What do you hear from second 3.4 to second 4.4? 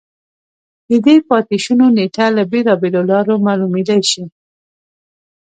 معلومېدای شي